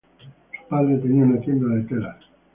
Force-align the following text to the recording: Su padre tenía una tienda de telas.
Su 0.59 0.67
padre 0.67 0.97
tenía 0.97 1.23
una 1.25 1.39
tienda 1.39 1.75
de 1.75 1.83
telas. 1.83 2.17